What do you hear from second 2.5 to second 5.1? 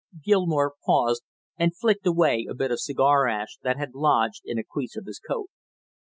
bit of cigar ash that had lodged in a crease of